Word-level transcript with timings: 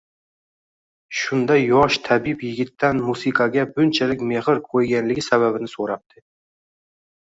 Shunda 1.19 1.57
yosh 1.59 1.99
tabib 2.09 2.43
yigitdan 2.47 3.03
musiqaga 3.11 3.69
bunchalik 3.79 4.27
mehr 4.33 4.67
qo‘yganligi 4.73 5.29
sababini 5.31 5.75
so‘rabdi 5.79 6.31